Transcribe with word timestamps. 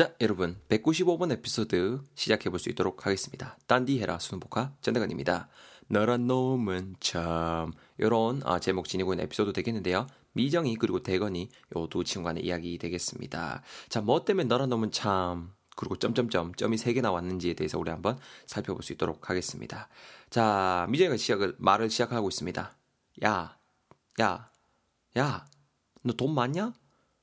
자, 0.00 0.14
여러분, 0.22 0.56
195번 0.70 1.30
에피소드 1.30 2.00
시작해 2.14 2.48
볼 2.48 2.58
수 2.58 2.70
있도록 2.70 3.04
하겠습니다. 3.04 3.58
딴디 3.66 4.00
해라 4.00 4.18
수능복화 4.18 4.72
전대관입니다. 4.80 5.50
너란 5.88 6.26
놈은 6.26 6.96
참 7.00 7.72
요런 8.00 8.40
아, 8.46 8.58
제목 8.60 8.88
지니고 8.88 9.12
있는 9.12 9.24
에피소드 9.26 9.52
되겠는데요. 9.52 10.06
미정이 10.32 10.76
그리고 10.76 11.02
대건이 11.02 11.50
요 11.76 11.86
두 11.88 12.02
친구 12.02 12.24
간의 12.28 12.46
이야기 12.46 12.78
되겠습니다. 12.78 13.62
자, 13.90 14.00
뭐 14.00 14.24
때문에 14.24 14.44
너란 14.48 14.70
놈은 14.70 14.90
참 14.90 15.52
그리고 15.76 15.96
점점점 15.96 16.54
점이 16.54 16.78
세개 16.78 17.02
나왔는지에 17.02 17.52
대해서 17.52 17.78
우리 17.78 17.90
한번 17.90 18.18
살펴볼 18.46 18.82
수 18.82 18.94
있도록 18.94 19.28
하겠습니다. 19.28 19.90
자, 20.30 20.86
미정이가 20.88 21.18
시작을 21.18 21.56
말을 21.58 21.90
시작하고 21.90 22.26
있습니다. 22.30 22.74
야, 23.24 23.58
야, 24.22 24.50
야, 25.18 25.46
너 26.04 26.14
돈 26.16 26.34
많냐? 26.34 26.72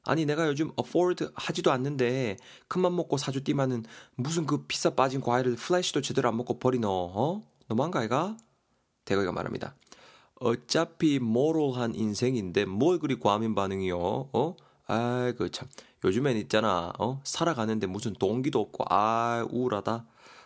아니 0.07 0.25
내가 0.25 0.47
요즘 0.47 0.71
afford 0.79 1.27
하지도 1.35 1.71
않는데 1.71 2.37
큰맘 2.67 2.95
먹고 2.95 3.17
사주띠만은 3.17 3.83
무슨 4.15 4.45
그 4.45 4.65
비싸 4.65 4.91
빠진 4.91 5.21
과일을 5.21 5.55
플래시도 5.55 6.01
제대로 6.01 6.29
안 6.29 6.37
먹고 6.37 6.59
버리노 6.59 6.89
어? 6.89 7.43
너무한가 7.67 8.03
이가? 8.03 8.37
대거이가 9.05 9.31
말합니다. 9.31 9.75
어차피 10.39 11.19
모럴한 11.19 11.95
인생인데 11.95 12.65
뭘 12.65 12.99
그리 12.99 13.19
과민 13.19 13.55
반응이요? 13.55 13.97
어? 13.97 14.55
아이고 14.85 15.49
참 15.49 15.67
요즘엔 16.03 16.37
있잖아 16.37 16.93
어? 16.99 17.19
살아가는데 17.23 17.87
무슨 17.87 18.13
동기도 18.13 18.61
없고 18.61 18.85
아 18.89 19.45
우울하다 19.49 20.05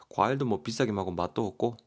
과일도 0.09 0.45
뭐 0.45 0.63
비싸게 0.63 0.91
먹고 0.91 1.11
맛도 1.11 1.45
없고 1.45 1.77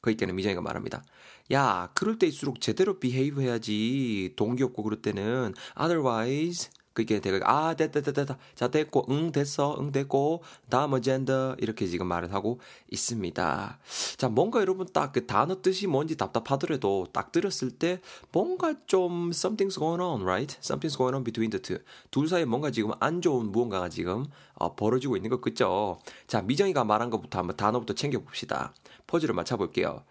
그이때는 0.00 0.34
미정이가 0.34 0.60
말합니다. 0.60 1.04
야, 1.52 1.90
그럴 1.94 2.18
때일수록 2.18 2.60
제대로 2.60 2.98
behave 2.98 3.44
해야지. 3.44 4.34
동기 4.36 4.64
없고 4.64 4.82
그럴 4.82 5.00
때는 5.00 5.54
otherwise 5.80 6.70
그게 6.92 7.20
되가 7.20 7.38
아 7.48 7.74
됐다 7.74 8.00
됐다 8.00 8.12
됐다 8.12 8.38
자 8.54 8.68
됐고 8.68 9.06
응 9.10 9.30
됐어 9.30 9.76
응 9.78 9.92
됐고 9.92 10.42
다음 10.68 10.94
어젠더 10.94 11.56
이렇게 11.58 11.86
지금 11.86 12.06
말을 12.06 12.34
하고 12.34 12.60
있습니다. 12.90 13.78
자 14.16 14.28
뭔가 14.28 14.60
여러분 14.60 14.86
딱 14.92 15.12
그 15.12 15.26
단어 15.26 15.60
뜻이 15.60 15.86
뭔지 15.86 16.16
답답하더라도 16.16 17.06
딱 17.12 17.30
들었을 17.32 17.70
때 17.70 18.00
뭔가 18.32 18.74
좀 18.86 19.30
something's 19.30 19.78
going 19.78 20.02
on 20.02 20.22
right 20.22 20.58
something's 20.60 20.96
going 20.96 21.14
on 21.14 21.22
between 21.22 21.50
the 21.50 21.60
two 21.60 21.78
둘 22.10 22.28
사이에 22.28 22.44
뭔가 22.46 22.70
지금 22.70 22.92
안 22.98 23.20
좋은 23.20 23.52
무언가가 23.52 23.88
지금 23.88 24.26
어, 24.54 24.74
벌어지고 24.74 25.16
있는 25.16 25.30
것 25.30 25.40
그죠? 25.40 25.98
자 26.26 26.40
미정이가 26.42 26.84
말한 26.84 27.10
것부터 27.10 27.38
한번 27.38 27.56
단어부터 27.56 27.94
챙겨 27.94 28.18
봅시다. 28.18 28.72
퍼즐을 29.06 29.34
맞춰 29.34 29.56
볼게요. 29.56 30.02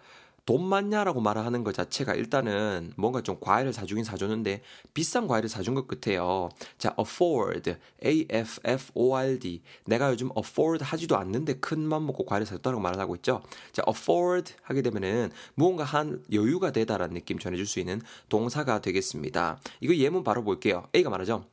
돈 0.45 0.65
많냐라고 0.65 1.21
말을 1.21 1.45
하는 1.45 1.63
것 1.63 1.73
자체가 1.73 2.15
일단은 2.15 2.93
뭔가 2.97 3.21
좀 3.21 3.37
과일을 3.39 3.73
사주긴 3.73 4.03
사줬는데 4.03 4.61
비싼 4.93 5.27
과일을 5.27 5.49
사준 5.49 5.75
것 5.75 5.87
같아요. 5.87 6.49
자, 6.77 6.95
afford, 6.99 7.75
A-F-F-O-R-D. 8.03 9.61
내가 9.85 10.11
요즘 10.11 10.29
afford 10.35 10.83
하지도 10.83 11.17
않는데 11.17 11.59
큰 11.59 11.81
맘 11.81 12.05
먹고 12.05 12.25
과일을 12.25 12.45
사줬다고 12.47 12.79
말을 12.79 12.99
하고 12.99 13.15
있죠. 13.17 13.41
자, 13.71 13.83
afford 13.87 14.53
하게 14.63 14.81
되면은 14.81 15.31
무언가 15.53 15.83
한 15.83 16.23
여유가 16.31 16.71
되다라는 16.71 17.13
느낌 17.13 17.37
전해줄 17.37 17.65
수 17.65 17.79
있는 17.79 18.01
동사가 18.29 18.81
되겠습니다. 18.81 19.59
이거 19.79 19.95
예문 19.95 20.23
바로 20.23 20.43
볼게요. 20.43 20.87
A가 20.95 21.09
말하죠. 21.09 21.45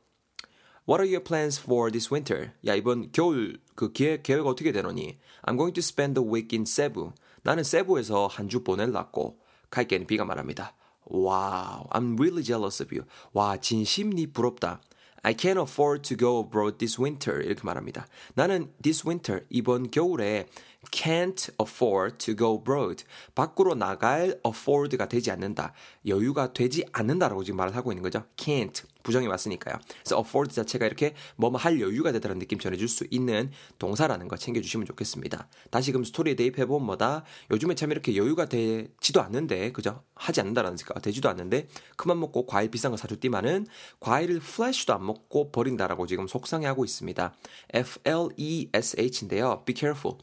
What 0.87 1.03
are 1.03 1.07
your 1.07 1.23
plans 1.23 1.61
for 1.61 1.91
this 1.91 2.11
winter? 2.11 2.51
야, 2.65 2.73
이번 2.73 3.11
겨울 3.11 3.59
그 3.75 3.91
계획, 3.91 4.23
계획 4.23 4.47
어떻게 4.47 4.71
되노니? 4.71 5.19
I'm 5.43 5.55
going 5.55 5.73
to 5.73 5.81
spend 5.81 6.19
the 6.19 6.27
week 6.27 6.55
in 6.57 6.65
Cebu. 6.65 7.11
나는 7.43 7.63
세부에서 7.63 8.27
한 8.27 8.47
주 8.49 8.63
보낼라고. 8.63 9.39
하니까 9.69 10.07
B가 10.07 10.25
말합니다. 10.25 10.73
Wow, 11.05 11.87
I'm 11.89 12.19
really 12.19 12.43
jealous 12.43 12.81
of 12.81 12.95
you. 12.95 13.07
와, 13.33 13.57
진심 13.57 14.09
니 14.09 14.27
부럽다. 14.27 14.81
I 15.21 15.33
can't 15.33 15.59
afford 15.61 16.01
to 16.07 16.17
go 16.17 16.41
abroad 16.43 16.77
this 16.77 16.99
winter. 16.99 17.43
이렇게 17.43 17.61
말합니다. 17.63 18.07
나는 18.35 18.71
this 18.81 19.05
winter, 19.07 19.45
이번 19.49 19.91
겨울에 19.91 20.47
can't 20.91 21.49
afford 21.61 22.17
to 22.17 22.35
go 22.35 22.57
abroad. 22.57 23.03
밖으로 23.35 23.75
나갈 23.75 24.39
afford가 24.45 25.07
되지 25.07 25.31
않는다. 25.31 25.73
여유가 26.07 26.53
되지 26.53 26.85
않는다라고 26.91 27.43
지금 27.43 27.57
말을 27.57 27.75
하고 27.75 27.91
있는 27.91 28.03
거죠. 28.03 28.23
can't. 28.37 28.83
부정이 29.01 29.27
왔으니까요. 29.27 29.75
그래서 30.03 30.17
afford 30.17 30.53
자체가 30.53 30.85
이렇게 30.85 31.15
뭐뭐 31.37 31.57
할 31.57 31.79
여유가 31.79 32.11
되다는 32.11 32.37
느낌 32.37 32.59
전해줄 32.59 32.87
수 32.87 33.07
있는 33.09 33.51
동사라는 33.77 34.27
거 34.27 34.35
챙겨주시면 34.35 34.85
좋겠습니다. 34.87 35.47
다시금 35.71 36.03
스토리에 36.03 36.35
대입해보면 36.35 36.85
뭐다? 36.85 37.23
요즘에 37.49 37.75
참 37.75 37.91
이렇게 37.91 38.15
여유가 38.15 38.45
되지도 38.45 39.21
않는데, 39.21 39.71
그죠? 39.71 40.03
하지 40.15 40.41
않는다라는 40.41 40.77
생각, 40.77 41.01
되지도 41.01 41.29
않는데, 41.29 41.67
그만 41.95 42.19
먹고 42.19 42.45
과일 42.45 42.69
비싼 42.69 42.91
거 42.91 42.97
사줬디만은 42.97 43.67
과일을 43.99 44.39
플래시도 44.39 44.93
안 44.93 45.05
먹고 45.05 45.51
버린다라고 45.51 46.05
지금 46.05 46.27
속상해하고 46.27 46.83
있습니다. 46.83 47.33
F-L-E-S-H인데요. 47.73 49.63
Be 49.65 49.75
careful. 49.75 50.17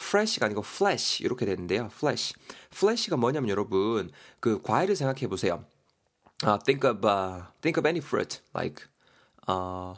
Fresh가 0.00 0.46
아니고 0.46 0.62
flash 0.64 1.22
이렇게 1.22 1.44
되는데요. 1.44 1.90
flash. 1.92 2.34
flash가 2.72 3.16
뭐냐면 3.16 3.50
여러분 3.50 4.10
그 4.40 4.62
과일을 4.62 4.96
생각해 4.96 5.26
보세요. 5.26 5.64
Uh, 6.44 6.58
think 6.64 6.88
of 6.88 7.04
uh, 7.04 7.42
think 7.60 7.78
of 7.78 7.86
any 7.86 8.00
fruit 8.00 8.40
like 8.54 8.86
uh, 9.48 9.94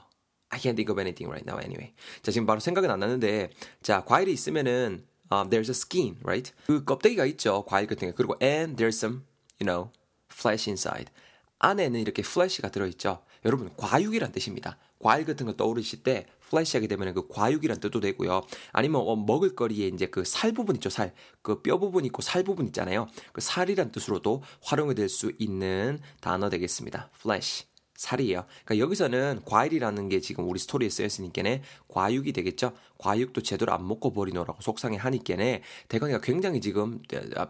I 0.51 0.59
can't 0.59 0.75
think 0.75 0.91
of 0.91 0.99
anything 0.99 1.29
right 1.29 1.45
now 1.47 1.61
anyway. 1.61 1.93
자 2.23 2.33
지금 2.33 2.47
바로 2.47 2.61
생각은 2.61 2.91
안 2.91 3.01
나는데 3.01 3.51
자 3.83 4.03
과일이 4.05 4.33
있으면은 4.33 5.05
um, 5.31 5.51
there's 5.51 5.69
a 5.69 5.77
skin, 5.77 6.17
right? 6.25 6.53
그 6.67 6.85
껍데기가 6.85 7.27
있죠 7.27 7.65
과일 7.67 7.87
같은 7.87 8.09
게 8.09 8.15
그리고 8.15 8.37
and 8.43 8.77
there's 8.83 8.97
some 8.97 9.25
you 9.61 9.67
know 9.67 9.91
flesh 10.33 10.69
inside. 10.69 11.13
안에는 11.59 12.01
이렇게 12.01 12.23
flesh가 12.23 12.71
들어있죠. 12.71 13.23
여러분 13.45 13.71
과육이란 13.77 14.33
뜻입니다. 14.33 14.79
과일 14.99 15.27
같은 15.27 15.47
거 15.47 15.53
떠오르실 15.53 16.03
때 16.03 16.27
플래시하게 16.51 16.87
되면 16.89 17.15
그 17.15 17.27
과육이란 17.29 17.81
뜻도 17.81 18.01
되고요. 18.01 18.43
아니면 18.73 19.03
어, 19.07 19.17
먹을 19.17 19.55
거리에 19.55 19.89
이제 19.89 20.07
그 20.07 20.25
살 20.25 20.53
부분 20.53 20.77
있죠, 20.77 20.91
살. 20.91 21.13
그 21.43 21.63
뼈 21.63 21.79
부분 21.79 22.05
있고 22.05 22.23
살 22.23 22.43
부분 22.45 22.67
있잖아요. 22.67 23.09
그 23.33 23.41
살이란 23.41 23.93
뜻으로도 23.93 24.43
활용이 24.63 24.95
될 24.95 25.09
수 25.09 25.33
있는 25.39 26.01
단어 26.21 26.49
되겠습니다. 26.51 27.11
flesh. 27.21 27.70
살이에요. 28.01 28.47
그러니까 28.65 28.83
여기서는 28.83 29.43
과일이라는 29.45 30.09
게 30.09 30.21
지금 30.21 30.49
우리 30.49 30.59
스토리에 30.59 30.89
쓰였으니까네 30.89 31.63
과육이 31.89 32.33
되겠죠. 32.33 32.73
과육도 32.97 33.43
제대로 33.43 33.75
안 33.75 33.87
먹고 33.87 34.13
버리노라고 34.15 34.63
속상해 34.63 34.97
하니까네 34.97 35.63
대건이가 35.89 36.23
굉장히 36.23 36.63
지금 36.63 37.03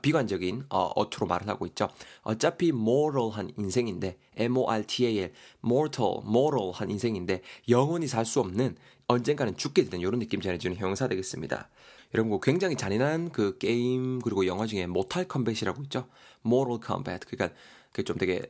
비관적인 0.03 0.65
어, 0.71 0.91
어투로 0.97 1.29
말을 1.29 1.49
하고 1.49 1.67
있죠. 1.67 1.89
어차피 2.23 2.71
mortal한 2.71 3.53
인생인데 3.57 4.19
M-O-R-T-A-L 4.37 5.33
mortal, 5.65 6.23
mortal한 6.27 6.91
인생인데 6.91 7.43
영원히 7.69 8.09
살 8.09 8.27
수 8.27 8.41
없는 8.41 8.77
언젠가는 9.07 9.57
죽게 9.57 9.85
되는 9.85 10.01
이런 10.01 10.21
느낌 10.21 10.41
전해주는 10.41 10.77
형용사 10.77 11.09
되겠습니다. 11.09 11.69
여러분 12.15 12.39
굉장히 12.41 12.77
잔인한 12.77 13.31
그 13.31 13.57
게임 13.59 14.21
그리고 14.21 14.47
영화 14.47 14.67
중에 14.67 14.87
Mortal 14.87 15.27
Kombat이라고 15.27 15.83
있죠. 15.85 16.07
Mortal 16.45 16.81
Kombat 16.85 17.27
그러니까 17.27 17.57
그 17.93 18.05
좀 18.05 18.19
되게 18.19 18.43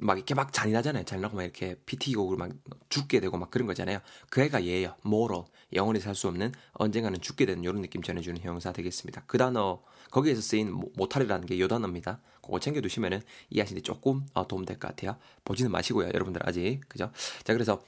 막 0.00 0.16
이렇게 0.16 0.34
막 0.34 0.52
잔인하잖아요. 0.52 1.04
잔인하고 1.04 1.36
막 1.36 1.42
이렇게 1.42 1.76
피 1.86 1.96
튀기고 1.96 2.36
막 2.36 2.50
죽게 2.88 3.20
되고 3.20 3.36
막 3.36 3.50
그런 3.50 3.66
거잖아요. 3.66 4.00
그 4.30 4.40
애가 4.42 4.64
얘예요. 4.64 4.94
moral. 5.04 5.44
영원히 5.74 6.00
살 6.00 6.14
수 6.14 6.28
없는 6.28 6.52
언젠가는 6.72 7.20
죽게 7.20 7.44
되는 7.46 7.62
이런 7.62 7.82
느낌 7.82 8.02
전해주는 8.02 8.40
형사 8.42 8.72
되겠습니다. 8.72 9.24
그 9.26 9.36
단어 9.38 9.82
거기에서 10.10 10.40
쓰인 10.40 10.72
모탈이라는 10.96 11.46
게 11.46 11.58
요 11.60 11.68
단어입니다. 11.68 12.20
그거 12.42 12.58
챙겨두시면은 12.60 13.20
이해하시는데 13.50 13.82
조금 13.82 14.24
어, 14.34 14.46
도움 14.48 14.64
될 14.64 14.78
것 14.78 14.88
같아요. 14.88 15.16
보지는 15.44 15.70
마시고요. 15.70 16.08
여러분들 16.14 16.40
아직 16.48 16.80
그죠? 16.88 17.10
자 17.44 17.52
그래서 17.52 17.82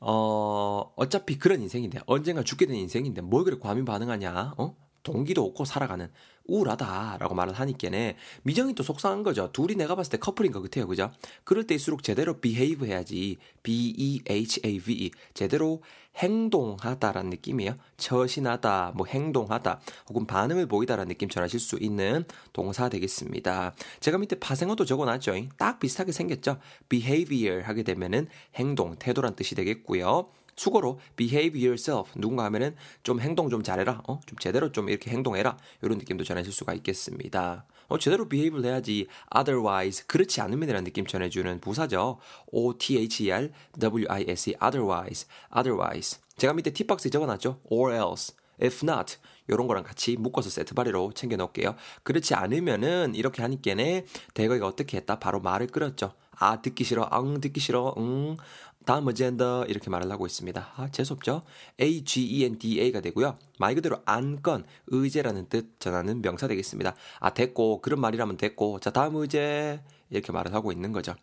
어 0.00 0.92
어차피 0.96 1.38
그런 1.38 1.62
인생인데 1.62 2.00
언젠가 2.06 2.42
죽게 2.42 2.66
되는 2.66 2.80
인생인데 2.80 3.22
뭘 3.22 3.44
그렇게 3.44 3.60
과민 3.62 3.84
반응하냐? 3.84 4.54
어? 4.58 4.76
동기도 5.04 5.44
없고 5.44 5.64
살아가는 5.64 6.10
우울하다라고 6.46 7.34
말을 7.34 7.54
하니까네 7.54 8.16
미정이 8.42 8.74
또 8.74 8.82
속상한 8.82 9.22
거죠. 9.22 9.50
둘이 9.52 9.76
내가 9.76 9.94
봤을 9.94 10.10
때 10.10 10.18
커플인 10.18 10.52
것 10.52 10.62
같아요. 10.62 10.86
그죠? 10.86 11.12
그럴 11.44 11.66
때일수록 11.66 12.02
제대로 12.02 12.40
behave 12.40 12.88
해야지. 12.88 13.38
B-E-H-A-V-E. 13.62 15.12
제대로 15.32 15.82
행동하다라는 16.16 17.30
느낌이에요. 17.30 17.74
처신하다, 17.96 18.92
뭐 18.94 19.06
행동하다, 19.06 19.80
혹은 20.10 20.26
반응을 20.26 20.66
보이다라는 20.66 21.08
느낌 21.08 21.28
전하실 21.28 21.58
수 21.58 21.78
있는 21.80 22.24
동사 22.52 22.88
되겠습니다. 22.88 23.74
제가 24.00 24.18
밑에 24.18 24.38
파생어도 24.38 24.84
적어놨죠. 24.84 25.34
딱 25.56 25.80
비슷하게 25.80 26.12
생겼죠. 26.12 26.58
behavior 26.88 27.62
하게 27.62 27.82
되면은 27.82 28.28
행동, 28.54 28.96
태도란 28.96 29.34
뜻이 29.34 29.54
되겠고요. 29.54 30.28
수고로 30.56 31.00
behave 31.16 31.60
yourself. 31.60 32.12
누군가 32.18 32.44
하면은 32.44 32.74
좀 33.02 33.20
행동 33.20 33.50
좀 33.50 33.62
잘해라. 33.62 34.02
어? 34.08 34.20
좀 34.26 34.38
제대로 34.38 34.72
좀 34.72 34.88
이렇게 34.88 35.10
행동해라. 35.10 35.56
이런 35.82 35.98
느낌도 35.98 36.24
전해줄 36.24 36.52
수가 36.52 36.74
있겠습니다. 36.74 37.64
어, 37.88 37.98
제대로 37.98 38.28
behave를 38.28 38.68
해야지 38.70 39.06
otherwise 39.36 40.06
그렇지 40.06 40.40
않으면이라는 40.40 40.84
느낌 40.84 41.06
전해주는 41.06 41.60
부사죠. 41.60 42.18
O-T-H-E-R 42.52 43.50
W-I-S-E 43.78 44.54
otherwise 44.62 45.28
otherwise. 45.54 46.18
제가 46.36 46.52
밑에 46.54 46.72
팁박스에 46.72 47.10
적어놨죠? 47.10 47.60
Or 47.64 47.94
else 47.94 48.34
If 48.62 48.80
not, 48.82 49.16
요런 49.50 49.66
거랑 49.66 49.84
같이 49.84 50.16
묶어서 50.16 50.50
세트 50.50 50.74
발리로 50.74 51.12
챙겨 51.12 51.36
놓을게요. 51.36 51.74
그렇지 52.02 52.34
않으면은 52.34 53.14
이렇게 53.14 53.42
하니께네 53.42 54.06
대거이가 54.34 54.66
어떻게 54.66 54.96
했다? 54.96 55.18
바로 55.18 55.40
말을 55.40 55.66
끌었죠. 55.68 56.14
아, 56.36 56.60
듣기 56.60 56.84
싫어. 56.84 57.08
응, 57.12 57.40
듣기 57.40 57.60
싫어. 57.60 57.94
응. 57.98 58.36
다음 58.84 59.06
어젠더 59.06 59.64
이렇게 59.64 59.88
말을 59.88 60.10
하고 60.10 60.26
있습니다. 60.26 60.72
아, 60.76 60.88
재수없죠? 60.90 61.42
A-G-E-N-D-A가 61.80 63.00
되고요. 63.00 63.38
말 63.58 63.74
그대로 63.74 64.02
안건, 64.04 64.66
의제라는 64.88 65.48
뜻 65.48 65.80
전하는 65.80 66.20
명사 66.20 66.46
되겠습니다. 66.48 66.94
아, 67.18 67.32
됐고, 67.32 67.80
그런 67.80 68.00
말이라면 68.00 68.36
됐고, 68.36 68.80
자, 68.80 68.90
다음 68.90 69.16
의제, 69.16 69.82
이렇게 70.10 70.32
말을 70.32 70.52
하고 70.52 70.70
있는 70.70 70.92
거죠. 70.92 71.14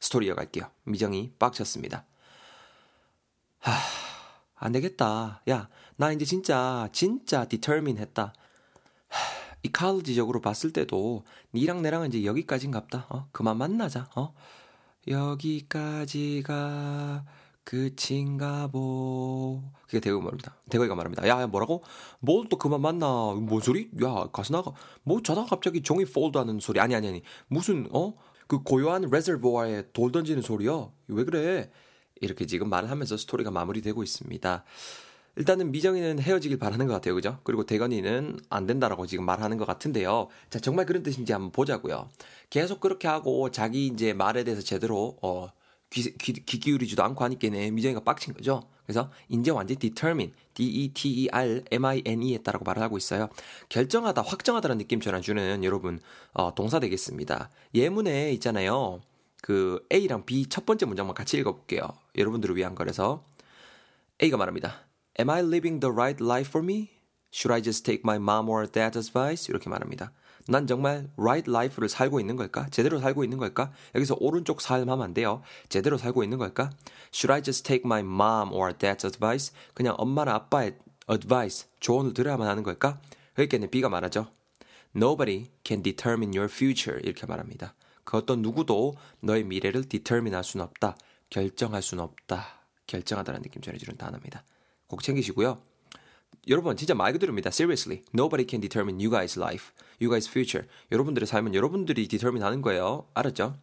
스토리 0.00 0.26
이어갈게요. 0.26 0.68
미정이 0.82 1.32
빡쳤습니다. 1.38 2.04
하, 3.60 3.72
안 4.56 4.72
되겠다. 4.72 5.42
야, 5.48 5.68
나 5.96 6.12
이제 6.12 6.24
진짜, 6.24 6.88
진짜 6.92 7.44
디터민 7.46 7.98
했다. 7.98 8.32
이칼리지적으로 9.62 10.40
봤을 10.40 10.72
때도 10.72 11.24
니랑 11.54 11.82
내랑은 11.82 12.08
이제 12.08 12.24
여기까지인갑다. 12.24 13.06
어? 13.10 13.28
그만 13.32 13.56
만나자. 13.58 14.08
어? 14.16 14.34
여기까지가 16.06 17.24
끝인가 17.64 18.68
보. 18.68 19.62
그게 19.86 19.98
대거 20.00 20.20
말입니다. 20.20 20.54
대거이가 20.70 20.94
말합니다. 20.94 21.26
야, 21.28 21.40
야 21.42 21.46
뭐라고? 21.46 21.82
뭘 22.20 22.46
또 22.48 22.58
그만 22.58 22.80
만나? 22.80 23.06
뭔 23.34 23.60
소리? 23.60 23.90
야, 24.04 24.28
가서 24.32 24.54
나가. 24.54 24.72
뭐 25.02 25.20
자다가 25.22 25.48
갑자기 25.48 25.82
종이 25.82 26.04
폴드하는 26.04 26.60
소리. 26.60 26.78
아니 26.80 26.94
아니 26.94 27.08
아니. 27.08 27.22
무슨 27.48 27.88
어? 27.92 28.14
그 28.46 28.62
고요한 28.62 29.02
레저보아에 29.10 29.90
돌 29.92 30.12
던지는 30.12 30.42
소리요. 30.42 30.92
왜 31.08 31.24
그래? 31.24 31.70
이렇게 32.20 32.46
지금 32.46 32.68
말을 32.68 32.90
하면서 32.90 33.16
스토리가 33.16 33.50
마무리되고 33.50 34.02
있습니다. 34.02 34.64
일단은 35.36 35.70
미정이는 35.70 36.18
헤어지길 36.18 36.58
바라는 36.58 36.86
것 36.86 36.94
같아요. 36.94 37.14
그죠? 37.14 37.38
그리고 37.44 37.64
대건이는 37.64 38.40
안 38.48 38.66
된다라고 38.66 39.06
지금 39.06 39.26
말하는 39.26 39.58
것 39.58 39.66
같은데요. 39.66 40.28
자, 40.48 40.58
정말 40.58 40.86
그런 40.86 41.02
뜻인지 41.02 41.32
한번 41.32 41.52
보자고요. 41.52 42.08
계속 42.48 42.80
그렇게 42.80 43.06
하고 43.06 43.50
자기 43.50 43.86
이제 43.86 44.14
말에 44.14 44.44
대해서 44.44 44.62
제대로, 44.62 45.18
어, 45.20 45.50
귀, 45.90 46.16
귀, 46.16 46.32
귀 46.32 46.58
기울이지도 46.58 47.02
않고 47.02 47.22
하니까는 47.24 47.74
미정이가 47.74 48.00
빡친 48.00 48.32
거죠. 48.34 48.62
그래서 48.86 49.10
이제 49.28 49.50
완전히 49.50 49.78
determine, 49.78 50.32
D-E-T-E-R-M-I-N-E 50.54 52.34
했다라고 52.34 52.64
말을 52.64 52.82
하고 52.82 52.96
있어요. 52.96 53.28
결정하다, 53.68 54.22
확정하다라는 54.22 54.78
느낌 54.78 55.00
전해주는 55.00 55.64
여러분, 55.64 56.00
어, 56.32 56.54
동사 56.54 56.80
되겠습니다. 56.80 57.50
예문에 57.74 58.32
있잖아요. 58.32 59.00
그 59.46 59.78
A랑 59.92 60.26
B 60.26 60.48
첫 60.48 60.66
번째 60.66 60.86
문장만 60.86 61.14
같이 61.14 61.36
읽어볼게요. 61.36 61.82
여러분들을 62.18 62.56
위한 62.56 62.74
거라서. 62.74 63.24
A가 64.20 64.36
말합니다. 64.36 64.80
Am 65.20 65.30
I 65.30 65.38
living 65.38 65.78
the 65.78 65.92
right 65.92 66.20
life 66.20 66.48
for 66.48 66.64
me? 66.64 66.90
Should 67.32 67.52
I 67.52 67.62
just 67.62 67.84
take 67.84 68.02
my 68.04 68.16
mom 68.16 68.48
or 68.48 68.66
dad's 68.66 68.96
advice? 68.96 69.48
이렇게 69.48 69.70
말합니다. 69.70 70.10
난 70.48 70.66
정말 70.66 71.12
right 71.16 71.48
life를 71.48 71.88
살고 71.88 72.18
있는 72.18 72.34
걸까? 72.34 72.66
제대로 72.70 72.98
살고 72.98 73.22
있는 73.22 73.38
걸까? 73.38 73.70
여기서 73.94 74.16
오른쪽 74.18 74.60
삶 74.60 74.80
하면 74.80 75.00
안 75.00 75.14
돼요. 75.14 75.42
제대로 75.68 75.96
살고 75.96 76.24
있는 76.24 76.38
걸까? 76.38 76.70
Should 77.14 77.32
I 77.32 77.40
just 77.40 77.62
take 77.62 77.84
my 77.86 78.00
mom 78.00 78.52
or 78.52 78.72
dad's 78.72 79.04
advice? 79.04 79.54
그냥 79.74 79.94
엄마나 79.96 80.34
아빠의 80.34 80.76
advice, 81.08 81.68
조언을 81.78 82.14
들어야만 82.14 82.48
하는 82.48 82.64
걸까? 82.64 83.00
그러니까 83.34 83.64
B가 83.70 83.90
말하죠. 83.90 84.26
Nobody 84.96 85.50
can 85.64 85.84
determine 85.84 86.36
your 86.36 86.52
future. 86.52 87.00
이렇게 87.04 87.26
말합니다. 87.26 87.75
그 88.06 88.16
어떤 88.16 88.40
누구도 88.40 88.94
너의 89.20 89.44
미래를 89.44 89.84
determine 89.88 90.34
할 90.34 90.44
수는 90.44 90.64
없다. 90.64 90.96
결정할 91.28 91.82
수는 91.82 92.04
없다. 92.04 92.46
결정하다는 92.86 93.42
느낌 93.42 93.60
전해주는 93.60 93.98
단어입니다. 93.98 94.44
꼭 94.86 95.02
챙기시고요. 95.02 95.60
여러분 96.48 96.76
진짜 96.76 96.94
말 96.94 97.12
그대로입니다. 97.12 97.48
Seriously, 97.48 98.04
nobody 98.14 98.46
can 98.48 98.60
determine 98.60 99.04
you 99.04 99.10
guys' 99.10 99.36
life, 99.38 99.72
you 100.00 100.08
guys' 100.08 100.30
future. 100.30 100.68
여러분들의 100.92 101.26
삶은 101.26 101.54
여러분들이 101.54 102.06
determine 102.06 102.44
하는 102.44 102.62
거예요. 102.62 103.08
알았죠? 103.12 103.58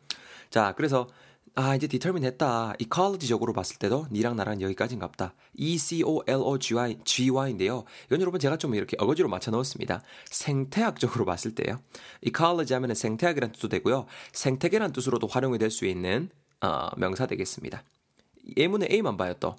자, 0.50 0.74
그래서 0.76 1.08
아 1.56 1.76
이제 1.76 1.88
determine 1.88 2.26
했다. 2.26 2.74
ecology적으로 2.80 3.54
봤을 3.54 3.78
때도 3.78 4.08
니랑 4.12 4.36
나랑 4.36 4.62
여기까지인갑다. 4.62 5.36
E 5.54 5.78
C 5.78 6.02
O 6.04 6.24
L 6.26 6.40
O 6.42 6.58
G 6.58 6.74
Y 6.74 6.98
G 7.06 7.30
Y인데요. 7.30 7.84
이건 8.08 8.22
여러분 8.22 8.40
제가 8.40 8.58
좀 8.58 8.74
이렇게 8.74 8.98
어거지로 9.00 9.30
맞춰 9.30 9.52
넣었습니다. 9.52 10.02
생태학적으로 10.26 11.26
봤을 11.26 11.54
때요. 11.54 11.80
ecology 12.26 12.76
하면은 12.76 12.96
생태학이란 12.96 13.52
뜻도 13.52 13.70
되고요. 13.70 14.08
생태계란 14.32 14.94
뜻으로도 14.94 15.28
활용이 15.28 15.60
될 15.60 15.70
수 15.70 15.86
있는 15.86 16.30
어, 16.62 16.90
명사 16.98 17.28
되겠습니다. 17.28 17.84
예문의 18.58 18.90
A만 18.92 19.16
봐요 19.18 19.34
또. 19.40 19.56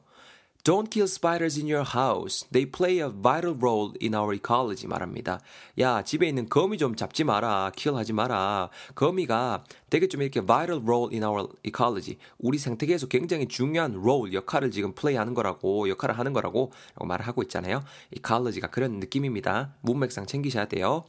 Don't 0.64 0.88
kill 0.88 1.06
spiders 1.06 1.60
in 1.60 1.68
your 1.68 1.84
house. 1.84 2.46
They 2.50 2.64
play 2.64 2.98
a 2.98 3.10
vital 3.10 3.52
role 3.52 3.92
in 4.00 4.14
our 4.14 4.32
ecology 4.32 4.88
말합니다. 4.88 5.40
야, 5.78 6.02
집에 6.02 6.26
있는 6.26 6.48
거미 6.48 6.78
좀 6.78 6.96
잡지 6.96 7.22
마라. 7.22 7.70
kill 7.76 7.98
하지 7.98 8.14
마라. 8.14 8.70
거미가 8.94 9.64
되게 9.90 10.08
좀 10.08 10.22
이렇게 10.22 10.40
vital 10.40 10.80
role 10.82 11.12
in 11.12 11.22
our 11.22 11.48
ecology. 11.66 12.16
우리 12.38 12.56
생태계에서 12.56 13.08
굉장히 13.08 13.46
중요한 13.46 13.96
role, 13.96 14.32
역할을 14.32 14.70
지금 14.70 14.94
play 14.94 15.18
하는 15.18 15.34
거라고, 15.34 15.86
역할을 15.90 16.18
하는 16.18 16.32
거라고 16.32 16.72
말을 16.94 17.26
하고 17.26 17.42
있잖아요. 17.42 17.84
ecology가 18.16 18.68
그런 18.68 19.00
느낌입니다. 19.00 19.74
문맥상 19.82 20.24
챙기셔야 20.24 20.64
돼요. 20.64 21.04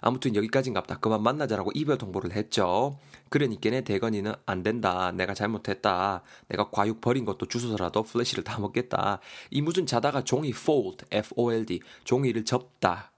아무튼 0.00 0.34
여기까지인갑다. 0.34 0.98
그만 0.98 1.22
만나자라고 1.22 1.70
이별 1.74 1.98
통보를 1.98 2.32
했죠. 2.32 2.98
그러니까는 3.28 3.84
대건이는 3.84 4.32
안 4.46 4.62
된다. 4.62 5.12
내가 5.12 5.34
잘못했다. 5.34 6.22
내가 6.48 6.70
과육 6.70 7.00
버린 7.00 7.24
것도 7.24 7.46
주소서라도 7.46 8.02
플래시를 8.02 8.44
다 8.44 8.58
먹겠다. 8.58 9.20
이 9.50 9.60
무슨 9.60 9.86
자다가 9.86 10.24
종이 10.24 10.50
fold, 10.50 11.04
F-O-L-D, 11.10 11.80
종이를 12.04 12.44
접다. 12.44 13.12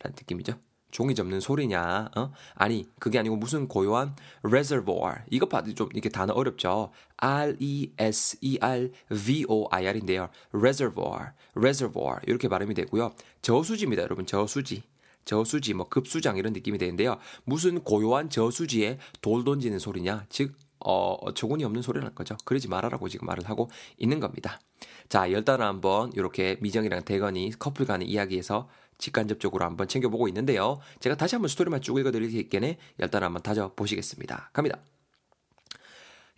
라는 0.00 0.16
느낌이죠. 0.18 0.54
종이 0.90 1.14
접는 1.14 1.40
소리냐? 1.40 2.10
어? 2.16 2.32
아니 2.54 2.88
그게 2.98 3.18
아니고 3.18 3.36
무슨 3.36 3.68
고요한 3.68 4.14
reservoir 4.42 5.20
이거 5.30 5.46
봐도 5.46 5.72
좀 5.74 5.88
이렇게 5.92 6.08
단어 6.08 6.32
어렵죠. 6.32 6.90
R 7.16 7.56
E 7.60 7.92
S 7.96 8.38
E 8.40 8.58
R 8.60 8.90
V 9.08 9.44
O 9.48 9.68
I 9.70 9.86
R인데요. 9.86 10.30
reservoir, 10.52 11.30
reservoir 11.54 12.20
이렇게 12.26 12.48
발음이 12.48 12.74
되고요. 12.74 13.12
저수지입니다, 13.42 14.02
여러분. 14.02 14.26
저수지. 14.26 14.82
저수지, 15.24 15.74
뭐 15.74 15.88
급수장 15.88 16.36
이런 16.36 16.52
느낌이 16.52 16.78
되는데요. 16.78 17.18
무슨 17.44 17.82
고요한 17.82 18.30
저수지에 18.30 18.98
돌 19.20 19.44
던지는 19.44 19.78
소리냐? 19.78 20.26
즉, 20.28 20.54
어, 20.80 21.32
조건이 21.34 21.64
없는 21.64 21.82
소리라는 21.82 22.14
거죠. 22.14 22.36
그러지 22.44 22.68
말아라고 22.68 23.08
지금 23.08 23.26
말을 23.26 23.48
하고 23.48 23.70
있는 23.98 24.18
겁니다. 24.18 24.60
자, 25.08 25.30
열단을 25.30 25.64
한번 25.64 26.10
이렇게 26.14 26.56
미정이랑 26.60 27.04
대건이 27.04 27.52
커플 27.58 27.84
간의 27.84 28.08
이야기에서 28.08 28.68
직간접적으로 28.96 29.64
한번 29.64 29.88
챙겨보고 29.88 30.28
있는데요. 30.28 30.78
제가 31.00 31.16
다시 31.16 31.34
한번 31.34 31.48
스토리만 31.48 31.80
쭉 31.80 31.98
읽어드릴 31.98 32.30
테니까 32.30 32.78
열단을 32.98 33.26
한번 33.26 33.42
다져 33.42 33.72
보시겠습니다. 33.74 34.50
갑니다. 34.52 34.78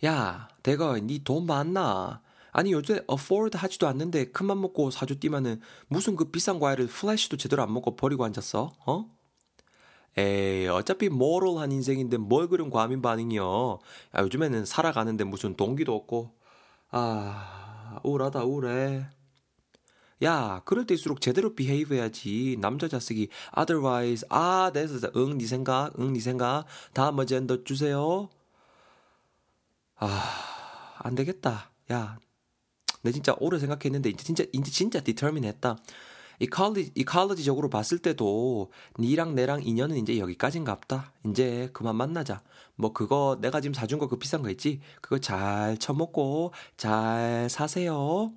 야, 0.05 0.49
대건, 0.63 1.07
니돈 1.07 1.45
많나? 1.45 2.21
아니 2.53 2.71
요새 2.71 3.03
afford 3.11 3.57
하지도 3.57 3.87
않는데 3.87 4.25
큰맘 4.31 4.61
먹고 4.61 4.91
사주 4.91 5.19
뛰면은 5.19 5.59
무슨 5.87 6.15
그 6.15 6.25
비싼 6.25 6.59
과일을 6.59 6.87
플래시도 6.87 7.37
제대로 7.37 7.63
안 7.63 7.73
먹고 7.73 7.95
버리고 7.95 8.23
앉았어? 8.25 8.71
어? 8.85 9.09
에이, 10.15 10.67
어차피 10.67 11.09
모럴한 11.09 11.71
인생인데 11.71 12.17
뭘 12.17 12.47
그런 12.47 12.69
과민 12.69 13.01
반응이요. 13.01 13.79
야, 14.15 14.21
요즘에는 14.21 14.65
살아가는데 14.65 15.23
무슨 15.23 15.55
동기도 15.55 15.95
없고. 15.95 16.31
아, 16.91 17.99
우울하다, 18.03 18.43
우울해. 18.43 19.07
야, 20.23 20.61
그럴 20.65 20.85
때일수록 20.85 21.19
제대로 21.19 21.55
behave 21.55 21.97
해야지. 21.97 22.57
남자 22.61 22.87
자식이 22.87 23.29
otherwise, 23.57 24.25
아, 24.29 24.71
됐어, 24.73 25.09
응, 25.15 25.37
니 25.37 25.45
생각, 25.45 25.91
응, 25.99 26.13
니 26.13 26.19
생각. 26.19 26.65
다음 26.93 27.17
어젠더 27.19 27.63
주세요. 27.63 28.29
아, 29.95 30.95
안 30.99 31.15
되겠다. 31.15 31.71
야, 31.91 32.19
내 33.03 33.11
진짜 33.11 33.35
오래 33.39 33.59
생각했는데 33.59 34.09
이제 34.09 34.23
진짜 34.23 34.43
이제 34.53 34.71
진짜 34.71 35.01
디터민 35.01 35.43
했다. 35.45 35.77
이컬리 36.39 36.91
이컬리지적으로 36.95 37.69
봤을 37.69 37.99
때도 37.99 38.71
니랑 38.99 39.35
내랑 39.35 39.63
인연은 39.63 39.97
이제 39.97 40.17
여기까지인갑다. 40.19 41.13
이제 41.27 41.69
그만 41.73 41.95
만나자. 41.95 42.43
뭐 42.75 42.93
그거 42.93 43.37
내가 43.41 43.61
지금 43.61 43.73
사준 43.73 43.99
거 43.99 44.07
그 44.07 44.17
비싼 44.17 44.41
거 44.41 44.49
있지? 44.49 44.81
그거 45.01 45.19
잘 45.19 45.77
처먹고 45.77 46.53
잘 46.77 47.47
사세요. 47.49 48.33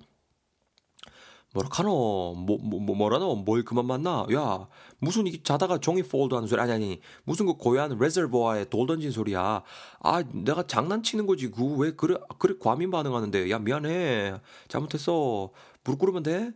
뭐라카노 1.53 1.89
뭐, 2.35 2.57
뭐, 2.61 2.79
뭐 2.79 2.95
뭐라노? 2.95 3.35
뭘 3.37 3.63
그만 3.63 3.85
만나? 3.87 4.25
야 4.33 4.67
무슨 4.99 5.25
이 5.27 5.41
자다가 5.43 5.79
종이 5.79 6.03
폴드 6.03 6.35
하는 6.35 6.47
소리? 6.47 6.61
아니 6.61 6.71
아니 6.71 7.01
무슨 7.23 7.45
그 7.45 7.53
고얀 7.55 7.97
레저보아에 7.97 8.65
돌 8.65 8.85
던진 8.87 9.11
소리야? 9.11 9.63
아 10.01 10.23
내가 10.33 10.67
장난치는 10.67 11.25
거지. 11.25 11.49
그 11.49 11.63
왜 11.77 11.91
그래 11.95 12.15
그래 12.39 12.55
과민 12.59 12.91
반응하는데? 12.91 13.49
야 13.49 13.59
미안해. 13.59 14.39
잘못했어. 14.67 15.51
무릎 15.83 15.99
꿇으면 15.99 16.23
돼? 16.23 16.51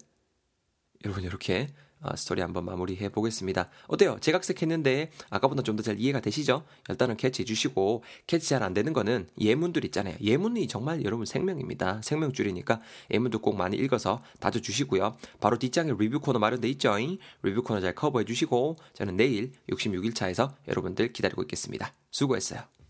여러분 1.05 1.23
이렇게 1.23 1.67
어, 1.67 1.90
스토리 2.15 2.41
한번 2.41 2.65
마무리해 2.65 3.09
보겠습니다. 3.09 3.69
어때요? 3.87 4.17
재각색했는데 4.21 5.11
아까보다 5.29 5.61
좀 5.63 5.75
더 5.75 5.83
잘 5.83 5.99
이해가 5.99 6.19
되시죠? 6.19 6.63
일단은 6.89 7.17
캐치해 7.17 7.45
주시고 7.45 8.03
캐치 8.27 8.49
잘 8.49 8.61
안 8.63 8.73
되는 8.73 8.93
거는 8.93 9.27
예문들 9.39 9.85
있잖아요. 9.85 10.15
예문이 10.21 10.67
정말 10.67 11.03
여러분 11.03 11.25
생명입니다. 11.25 12.01
생명줄이니까 12.03 12.79
예문도 13.11 13.39
꼭 13.39 13.55
많이 13.55 13.77
읽어서 13.77 14.21
다져 14.39 14.59
주시고요. 14.61 15.15
바로 15.39 15.57
뒷장에 15.57 15.93
리뷰 15.97 16.19
코너 16.19 16.39
마련돼 16.39 16.67
있죠? 16.69 16.91
리뷰 17.43 17.63
코너 17.63 17.79
잘 17.81 17.95
커버해 17.95 18.25
주시고 18.25 18.75
저는 18.93 19.15
내일 19.17 19.51
66일 19.69 20.13
차에서 20.13 20.55
여러분들 20.67 21.13
기다리고 21.13 21.41
있겠습니다. 21.43 21.93
수고했어요. 22.11 22.80